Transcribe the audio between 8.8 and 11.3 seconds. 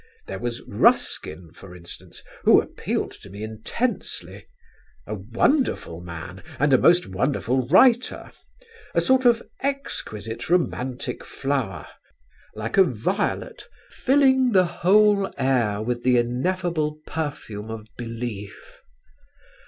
A sort of exquisite romantic